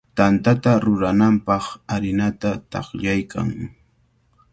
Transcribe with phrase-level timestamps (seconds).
[0.19, 3.49] Tantata rurananpaq harinata taqllaykan.